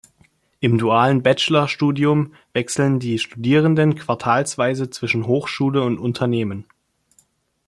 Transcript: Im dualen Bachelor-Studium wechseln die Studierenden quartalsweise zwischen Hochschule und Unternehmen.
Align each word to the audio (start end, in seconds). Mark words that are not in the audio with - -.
Im 0.61 0.79
dualen 0.79 1.21
Bachelor-Studium 1.21 2.33
wechseln 2.53 2.99
die 2.99 3.19
Studierenden 3.19 3.93
quartalsweise 3.93 4.89
zwischen 4.89 5.27
Hochschule 5.27 5.83
und 5.83 5.99
Unternehmen. 5.99 6.65